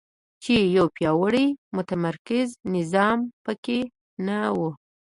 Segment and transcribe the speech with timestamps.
[0.43, 3.79] چې یو پیاوړی متمرکز نظام په کې
[4.25, 4.69] نه وو.